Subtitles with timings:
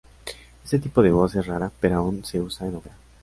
[0.63, 2.95] Este tipo de voz es rara, pero aún se usa en opera.